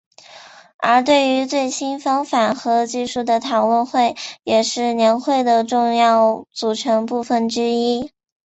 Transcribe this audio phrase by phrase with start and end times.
[0.79, 8.11] 而对于最新方法和技术的讨论会也是年会的重要组成部分之一。